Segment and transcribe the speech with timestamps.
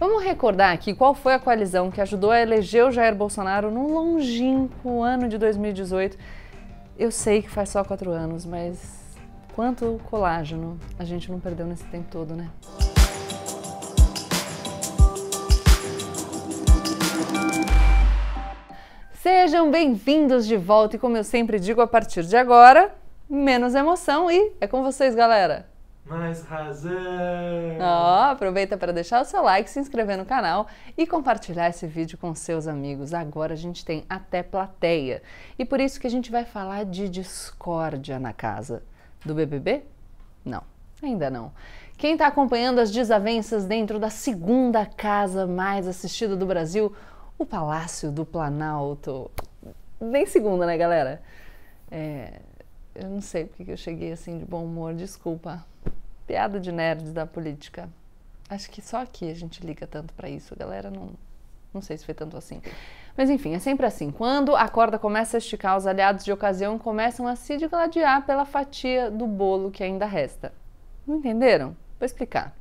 [0.00, 3.86] Vamos recordar aqui qual foi a coalizão que ajudou a eleger o Jair Bolsonaro no
[3.92, 6.16] longínquo ano de 2018.
[6.98, 8.80] Eu sei que faz só quatro anos, mas
[9.54, 12.48] quanto colágeno a gente não perdeu nesse tempo todo, né?
[19.12, 22.90] Sejam bem-vindos de volta e como eu sempre digo a partir de agora,
[23.28, 25.69] menos emoção e é com vocês, galera.
[26.10, 26.90] Mais razão!
[27.80, 30.66] Ó, aproveita para deixar o seu like, se inscrever no canal
[30.98, 33.14] e compartilhar esse vídeo com seus amigos.
[33.14, 35.22] Agora a gente tem até plateia.
[35.56, 38.82] E por isso que a gente vai falar de discórdia na casa
[39.24, 39.84] do BBB?
[40.44, 40.64] Não,
[41.00, 41.52] ainda não.
[41.96, 46.92] Quem está acompanhando as desavenças dentro da segunda casa mais assistida do Brasil,
[47.38, 49.30] o Palácio do Planalto.
[50.00, 51.22] Nem segunda, né, galera?
[51.88, 52.40] É,
[52.96, 55.69] eu não sei porque eu cheguei assim de bom humor, desculpa.
[56.30, 57.88] Piada de nerds da política.
[58.48, 61.10] Acho que só aqui a gente liga tanto para isso, galera não.
[61.74, 62.62] Não sei se foi tanto assim.
[63.16, 64.12] Mas enfim, é sempre assim.
[64.12, 68.44] Quando a corda começa a esticar, os aliados de ocasião começam a se digladiar pela
[68.44, 70.52] fatia do bolo que ainda resta.
[71.04, 71.76] Não entenderam?
[71.98, 72.54] Vou explicar.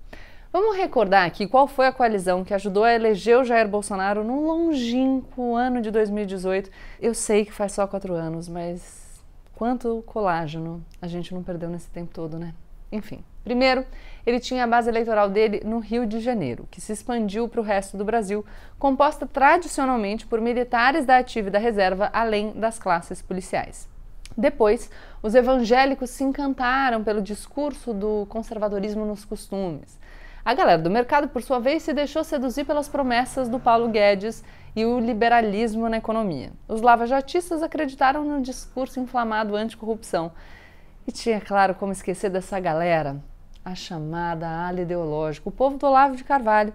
[0.52, 4.48] Vamos recordar aqui qual foi a coalizão que ajudou a eleger o Jair Bolsonaro no
[4.48, 6.72] longínquo ano de 2018.
[7.00, 9.22] Eu sei que faz só quatro anos, mas
[9.54, 12.56] quanto colágeno a gente não perdeu nesse tempo todo, né?
[12.92, 13.86] Enfim, primeiro,
[14.26, 17.64] ele tinha a base eleitoral dele no Rio de Janeiro, que se expandiu para o
[17.64, 18.46] resto do Brasil,
[18.78, 23.88] composta tradicionalmente por militares da ativa e da reserva, além das classes policiais.
[24.38, 24.90] Depois,
[25.22, 30.00] os evangélicos se encantaram pelo discurso do conservadorismo nos costumes.
[30.46, 34.44] A galera do mercado, por sua vez, se deixou seduzir pelas promessas do Paulo Guedes
[34.76, 36.52] e o liberalismo na economia.
[36.68, 40.32] Os lavajatistas acreditaram no discurso inflamado anticorrupção.
[41.10, 43.20] E tinha, claro, como esquecer dessa galera,
[43.66, 46.72] a chamada ala ideológica, o povo do Olavo de Carvalho,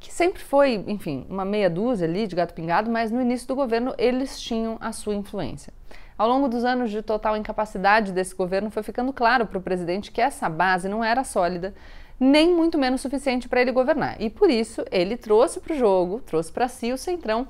[0.00, 3.54] que sempre foi, enfim, uma meia dúzia ali de gato pingado, mas no início do
[3.54, 5.72] governo eles tinham a sua influência.
[6.18, 10.10] Ao longo dos anos de total incapacidade desse governo, foi ficando claro para o presidente
[10.10, 11.72] que essa base não era sólida
[12.18, 14.20] nem muito menos suficiente para ele governar.
[14.20, 17.46] E por isso ele trouxe para o jogo, trouxe para si o Centrão,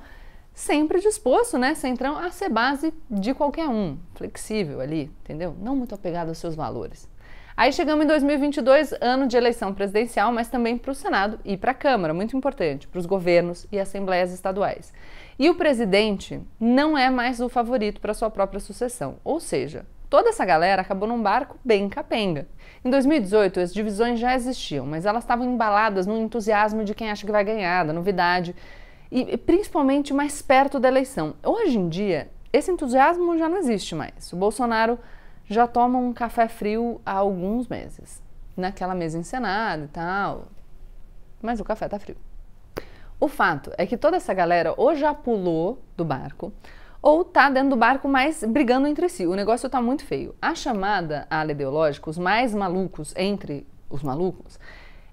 [0.59, 5.55] sempre disposto, né, Centrão, a ser base de qualquer um, flexível ali, entendeu?
[5.61, 7.07] Não muito apegado aos seus valores.
[7.55, 11.71] Aí chegamos em 2022, ano de eleição presidencial, mas também para o Senado e para
[11.71, 14.93] a Câmara, muito importante, para os governos e assembleias estaduais.
[15.37, 20.29] E o presidente não é mais o favorito para sua própria sucessão, ou seja, toda
[20.29, 22.47] essa galera acabou num barco bem capenga.
[22.83, 27.25] Em 2018, as divisões já existiam, mas elas estavam embaladas no entusiasmo de quem acha
[27.25, 28.55] que vai ganhar, da novidade,
[29.11, 31.35] e principalmente mais perto da eleição.
[31.43, 34.31] Hoje em dia, esse entusiasmo já não existe mais.
[34.31, 34.99] O Bolsonaro
[35.47, 38.21] já toma um café frio há alguns meses,
[38.55, 40.47] naquela mesa encenada e tal,
[41.41, 42.17] mas o café tá frio.
[43.19, 46.53] O fato é que toda essa galera ou já pulou do barco,
[47.01, 49.25] ou tá dentro do barco, mas brigando entre si.
[49.25, 50.35] O negócio tá muito feio.
[50.41, 54.59] A chamada ala ideológica, os mais malucos entre os malucos,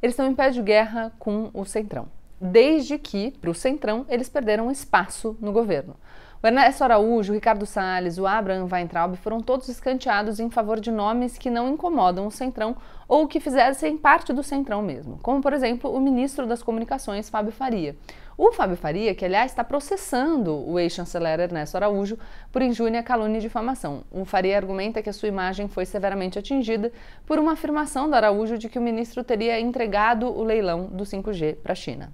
[0.03, 2.09] eles estão em pé de guerra com o Centrão.
[2.41, 5.97] Desde que, para o Centrão, eles perderam espaço no governo.
[6.43, 10.93] O Ernesto Araújo, o Ricardo Salles, o Abraham Weintraub foram todos escanteados em favor de
[10.93, 12.77] nomes que não incomodam o Centrão
[13.09, 17.53] ou que fizessem parte do Centrão mesmo, como, por exemplo, o ministro das Comunicações, Fábio
[17.53, 17.97] Faria.
[18.37, 22.19] O Fábio Faria, que aliás está processando o ex-chanceler Ernesto Araújo
[22.53, 24.05] por injúria, calúnia e difamação.
[24.11, 26.93] O Faria argumenta que a sua imagem foi severamente atingida
[27.25, 31.57] por uma afirmação do Araújo de que o ministro teria entregado o leilão do 5G
[31.57, 32.13] para a China.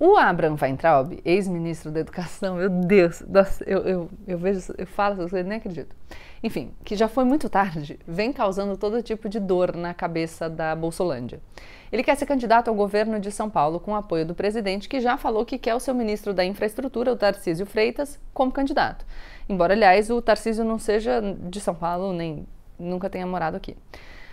[0.00, 3.20] O Abraham Weintraub, ex-ministro da Educação, meu Deus,
[3.66, 5.96] eu, eu, eu vejo, eu falo essas nem acredito.
[6.40, 10.76] Enfim, que já foi muito tarde, vem causando todo tipo de dor na cabeça da
[10.76, 11.40] Bolsolândia.
[11.90, 15.16] Ele quer ser candidato ao governo de São Paulo com apoio do presidente, que já
[15.16, 19.04] falou que quer o seu ministro da Infraestrutura, o Tarcísio Freitas, como candidato.
[19.48, 22.46] Embora, aliás, o Tarcísio não seja de São Paulo, nem
[22.78, 23.76] nunca tenha morado aqui.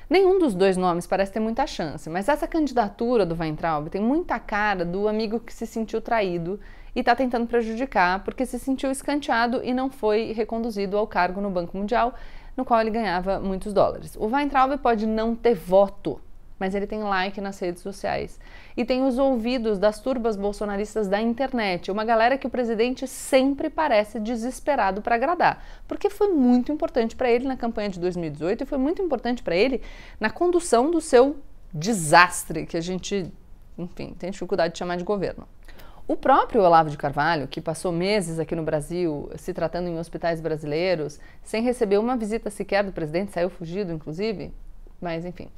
[0.08, 4.40] Nenhum dos dois nomes parece ter muita chance, mas essa candidatura do Weintraub tem muita
[4.40, 6.60] cara do amigo que se sentiu traído
[6.96, 11.50] e está tentando prejudicar porque se sentiu escanteado e não foi reconduzido ao cargo no
[11.50, 12.14] Banco Mundial,
[12.56, 14.16] no qual ele ganhava muitos dólares.
[14.16, 16.22] O Weintraub pode não ter voto,
[16.60, 18.40] mas ele tem like nas redes sociais.
[18.76, 23.70] E tem os ouvidos das turbas bolsonaristas da internet, uma galera que o presidente sempre
[23.70, 28.66] parece desesperado para agradar, porque foi muito importante para ele na campanha de 2018 e
[28.66, 29.82] foi muito importante para ele
[30.20, 31.38] na condução do seu
[31.74, 33.32] desastre que a gente,
[33.78, 35.48] enfim, tem dificuldade de chamar de governo.
[36.08, 40.40] O próprio Olavo de Carvalho, que passou meses aqui no Brasil se tratando em hospitais
[40.40, 44.54] brasileiros, sem receber uma visita sequer do presidente, saiu fugido, inclusive,
[45.02, 45.50] mas enfim.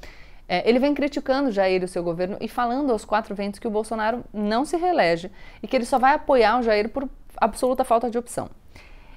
[0.48, 3.68] É, ele vem criticando Jair e o seu governo e falando aos quatro ventos que
[3.68, 5.30] o Bolsonaro não se reelege
[5.62, 7.06] e que ele só vai apoiar o Jair por
[7.36, 8.48] absoluta falta de opção.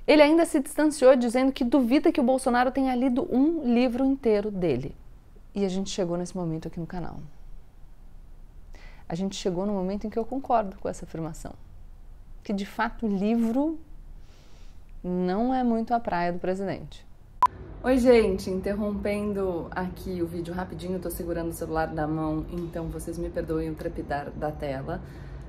[0.06, 4.52] Ele ainda se distanciou dizendo que duvida que o Bolsonaro tenha lido um livro inteiro
[4.52, 4.94] dele.
[5.56, 7.20] E a gente chegou nesse momento aqui no canal.
[9.08, 11.54] A gente chegou no momento em que eu concordo com essa afirmação.
[12.44, 13.80] Que de fato livro
[15.04, 17.06] não é muito a praia do presidente.
[17.84, 23.18] Oi, gente, interrompendo aqui o vídeo rapidinho, tô segurando o celular na mão, então vocês
[23.18, 25.02] me perdoem o trepidar da tela.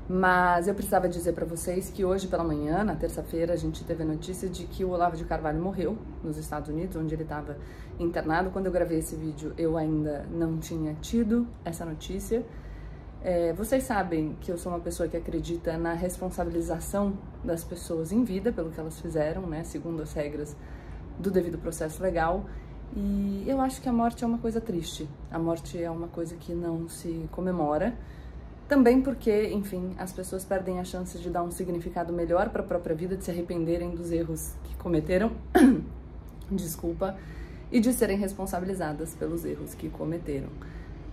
[0.08, 4.02] Mas eu precisava dizer para vocês que hoje pela manhã, na terça-feira, a gente teve
[4.02, 7.55] a notícia de que o Olavo de Carvalho morreu nos Estados Unidos, onde ele estava
[8.00, 8.49] internado.
[8.49, 12.43] Quando eu gravei esse vídeo, eu ainda não tinha tido essa notícia.
[13.23, 17.12] É, vocês sabem que eu sou uma pessoa que acredita na responsabilização
[17.44, 20.56] das pessoas em vida pelo que elas fizeram, né, segundo as regras
[21.19, 22.44] do devido processo legal.
[22.94, 25.09] E eu acho que a morte é uma coisa triste.
[25.31, 27.94] A morte é uma coisa que não se comemora.
[28.69, 32.64] Também porque, enfim, as pessoas perdem a chance de dar um significado melhor para a
[32.64, 35.32] própria vida, de se arrependerem dos erros que cometeram.
[36.50, 37.17] Desculpa.
[37.70, 40.49] E de serem responsabilizadas pelos erros que cometeram.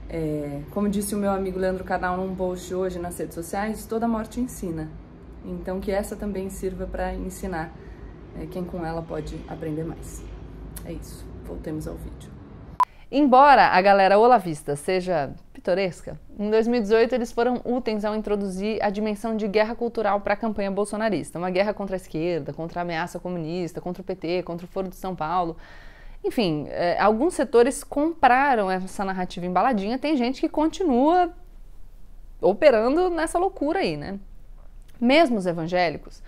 [0.10, 4.08] É, como disse o meu amigo Leandro Canal num post hoje nas redes sociais, toda
[4.08, 4.90] morte ensina.
[5.46, 7.72] Então que essa também sirva para ensinar
[8.38, 10.24] é, quem com ela pode aprender mais.
[10.86, 11.26] É isso.
[11.46, 12.32] Voltemos ao vídeo.
[13.12, 19.36] Embora a galera olavista seja pitoresca, em 2018 eles foram úteis ao introduzir a dimensão
[19.36, 21.40] de guerra cultural para a campanha bolsonarista.
[21.40, 24.90] Uma guerra contra a esquerda, contra a ameaça comunista, contra o PT, contra o Foro
[24.90, 25.58] de São Paulo.
[26.24, 31.34] Enfim, é, alguns setores compraram essa narrativa embaladinha, tem gente que continua
[32.40, 34.20] operando nessa loucura aí, né?
[35.02, 36.22] Mesmo os evangélicos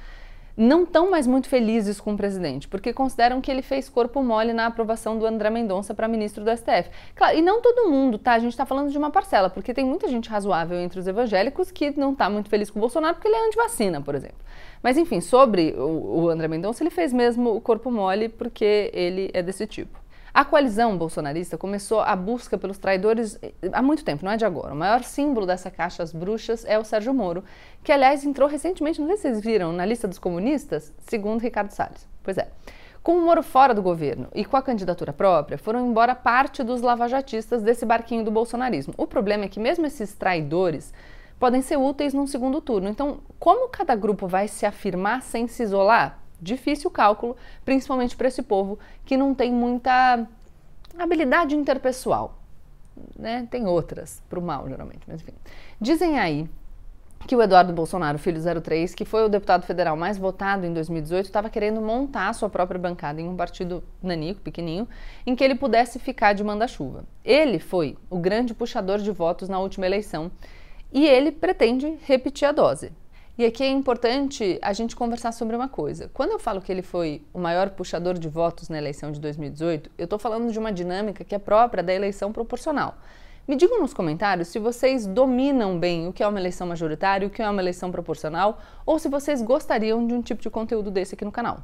[0.55, 4.53] não estão mais muito felizes com o presidente, porque consideram que ele fez corpo mole
[4.53, 6.89] na aprovação do André Mendonça para ministro do STF.
[7.15, 8.33] Claro, e não todo mundo, tá?
[8.33, 11.71] A gente está falando de uma parcela, porque tem muita gente razoável entre os evangélicos
[11.71, 14.37] que não está muito feliz com o Bolsonaro porque ele é antivacina, por exemplo.
[14.83, 19.29] Mas enfim, sobre o, o André Mendonça, ele fez mesmo o corpo mole porque ele
[19.33, 19.99] é desse tipo.
[20.33, 24.45] A coalizão bolsonarista começou a busca pelos traidores eh, há muito tempo, não é de
[24.45, 24.73] agora.
[24.73, 27.43] O maior símbolo dessa caixa às bruxas é o Sérgio Moro,
[27.83, 31.71] que aliás entrou recentemente, não sei se vocês viram, na lista dos comunistas, segundo Ricardo
[31.71, 32.07] Salles.
[32.23, 32.47] Pois é.
[33.03, 36.81] Com o Moro fora do governo e com a candidatura própria, foram embora parte dos
[36.81, 38.93] lavajatistas desse barquinho do bolsonarismo.
[38.95, 40.93] O problema é que mesmo esses traidores
[41.39, 42.87] podem ser úteis num segundo turno.
[42.87, 46.20] Então, como cada grupo vai se afirmar sem se isolar?
[46.41, 50.27] Difícil cálculo, principalmente para esse povo que não tem muita
[50.97, 52.39] habilidade interpessoal.
[53.17, 53.47] Né?
[53.49, 55.33] Tem outras, para o mal, geralmente, mas enfim.
[55.79, 56.49] Dizem aí
[57.27, 61.25] que o Eduardo Bolsonaro, filho 03, que foi o deputado federal mais votado em 2018,
[61.25, 64.87] estava querendo montar a sua própria bancada em um partido nanico, pequenininho,
[65.25, 67.05] em que ele pudesse ficar de manda-chuva.
[67.23, 70.31] Ele foi o grande puxador de votos na última eleição
[70.91, 72.91] e ele pretende repetir a dose.
[73.37, 76.11] E aqui é importante a gente conversar sobre uma coisa.
[76.13, 79.89] Quando eu falo que ele foi o maior puxador de votos na eleição de 2018,
[79.97, 82.97] eu estou falando de uma dinâmica que é própria da eleição proporcional.
[83.47, 87.31] Me digam nos comentários se vocês dominam bem o que é uma eleição majoritária, o
[87.31, 91.15] que é uma eleição proporcional, ou se vocês gostariam de um tipo de conteúdo desse
[91.15, 91.63] aqui no canal.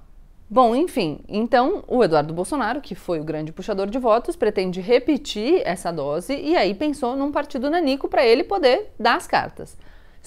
[0.49, 5.61] Bom, enfim, então o Eduardo Bolsonaro, que foi o grande puxador de votos, pretende repetir
[5.65, 9.77] essa dose e aí pensou num partido nanico para ele poder dar as cartas.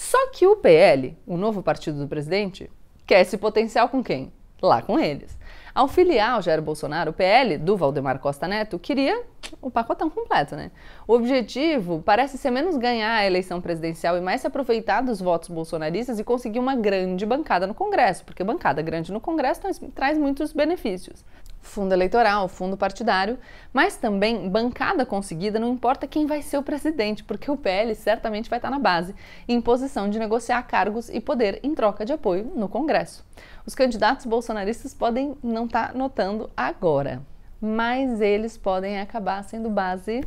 [0.01, 2.71] Só que o PL, o novo partido do presidente,
[3.07, 4.33] quer esse potencial com quem?
[4.63, 5.39] Lá com eles.
[5.75, 9.23] Ao filiar Jair Bolsonaro, o PL do Valdemar Costa Neto queria
[9.61, 10.71] o pacotão completo, né?
[11.07, 15.51] O objetivo parece ser menos ganhar a eleição presidencial e mais se aproveitar dos votos
[15.51, 19.61] bolsonaristas e conseguir uma grande bancada no Congresso, porque bancada grande no Congresso
[19.95, 21.23] traz muitos benefícios
[21.61, 23.39] fundo eleitoral, fundo partidário,
[23.73, 28.51] mas também bancada conseguida, não importa quem vai ser o presidente, porque o PL certamente
[28.51, 29.15] vai estar na base,
[29.47, 33.25] em posição de negociar cargos e poder em troca de apoio no Congresso.
[33.67, 37.23] Os candidatos bolsonaristas podem não estar notando agora,
[37.61, 40.25] mas eles podem acabar sendo base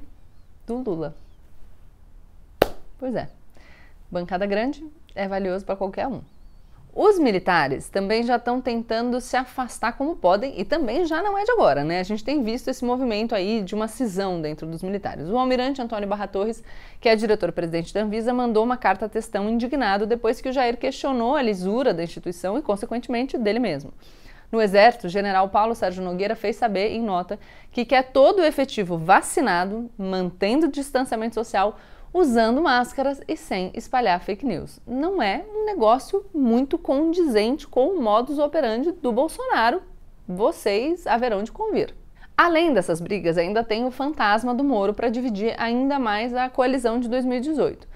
[0.65, 1.15] do Lula.
[2.97, 3.27] Pois é,
[4.09, 4.85] bancada grande
[5.15, 6.21] é valioso para qualquer um.
[6.95, 11.43] Os militares também já estão tentando se afastar como podem e também já não é
[11.43, 11.99] de agora, né?
[11.99, 15.27] A gente tem visto esse movimento aí de uma cisão dentro dos militares.
[15.27, 16.63] O almirante Antônio Barra Torres,
[17.01, 20.77] que é diretor-presidente da Anvisa, mandou uma carta a testão indignado depois que o Jair
[20.77, 23.91] questionou a lisura da instituição e, consequentemente, dele mesmo.
[24.51, 27.39] No Exército, o general Paulo Sérgio Nogueira fez saber em nota
[27.71, 31.75] que quer todo o efetivo vacinado, mantendo o distanciamento social,
[32.13, 34.79] usando máscaras e sem espalhar fake news.
[34.85, 39.81] Não é um negócio muito condizente com o modus operandi do Bolsonaro.
[40.27, 41.95] Vocês haverão de convir.
[42.37, 46.99] Além dessas brigas, ainda tem o fantasma do Moro para dividir ainda mais a coalizão
[46.99, 47.87] de 2018.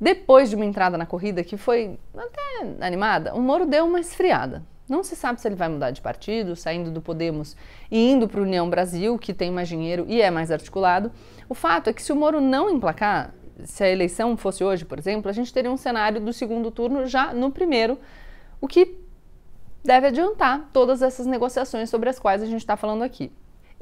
[0.00, 4.62] Depois de uma entrada na corrida que foi até animada, o Moro deu uma esfriada.
[4.88, 7.56] Não se sabe se ele vai mudar de partido, saindo do Podemos
[7.90, 11.10] e indo para o União Brasil, que tem mais dinheiro e é mais articulado.
[11.48, 14.98] O fato é que se o Moro não emplacar, se a eleição fosse hoje, por
[14.98, 17.98] exemplo, a gente teria um cenário do segundo turno já no primeiro,
[18.60, 18.98] o que
[19.84, 23.30] deve adiantar todas essas negociações sobre as quais a gente está falando aqui.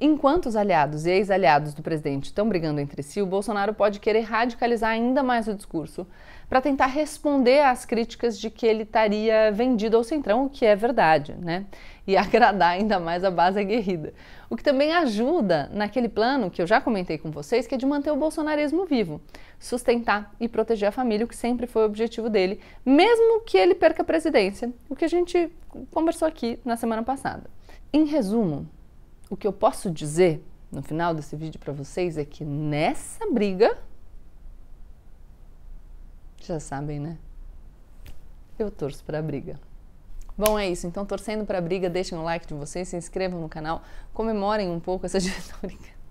[0.05, 4.23] Enquanto os aliados e ex-aliados do presidente estão brigando entre si, o Bolsonaro pode querer
[4.23, 6.05] radicalizar ainda mais o discurso
[6.49, 10.75] para tentar responder às críticas de que ele estaria vendido ao centrão, o que é
[10.75, 11.67] verdade, né?
[12.05, 14.13] E agradar ainda mais a base aguerrida.
[14.51, 17.87] O que também ajuda naquele plano que eu já comentei com vocês, que é de
[17.87, 19.21] manter o bolsonarismo vivo,
[19.57, 23.77] sustentar e proteger a família, o que sempre foi o objetivo dele, mesmo que ele
[23.77, 25.49] perca a presidência, o que a gente
[25.93, 27.49] conversou aqui na semana passada.
[27.93, 28.67] Em resumo,
[29.33, 33.79] o que eu posso dizer no final desse vídeo para vocês é que nessa briga,
[36.43, 37.17] já sabem, né?
[38.59, 39.59] Eu torço para a briga.
[40.37, 40.87] Bom, é isso.
[40.87, 44.69] Então, torcendo para a briga, deixem o like de vocês, se inscrevam no canal, comemorem
[44.69, 46.03] um pouco essa diretoria.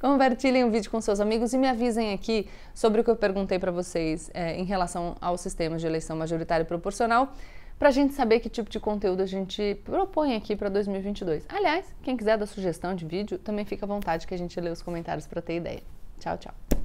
[0.00, 3.58] Compartilhem o vídeo com seus amigos e me avisem aqui sobre o que eu perguntei
[3.58, 7.34] para vocês é, em relação ao sistema de eleição majoritária e proporcional
[7.78, 11.46] para a gente saber que tipo de conteúdo a gente propõe aqui para 2022.
[11.48, 14.70] Aliás, quem quiser dar sugestão de vídeo, também fica à vontade que a gente lê
[14.70, 15.82] os comentários para ter ideia.
[16.18, 16.81] Tchau, tchau.